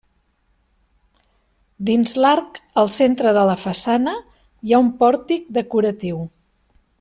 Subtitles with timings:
[1.89, 6.27] Dins l'arc al centre de la façana hi ha un pòrtic decoratiu.